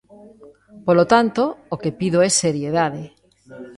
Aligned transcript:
Polo 0.85 1.05
tanto, 1.13 1.43
o 1.73 1.75
que 1.81 1.95
pido 1.99 2.17
é 2.27 2.29
seriedade. 2.43 3.03